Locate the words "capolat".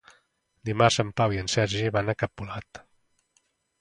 2.23-2.83